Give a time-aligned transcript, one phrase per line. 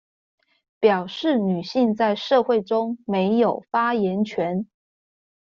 [0.79, 4.65] 表示女性在社會中沒有發言權